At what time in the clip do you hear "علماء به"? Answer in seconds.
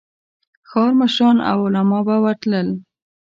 1.67-2.15